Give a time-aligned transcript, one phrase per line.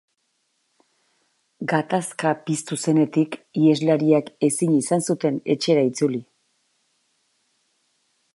[1.73, 6.23] Gatazka piztu zenetik iheslariak ezin izan zuten etxera itzuli.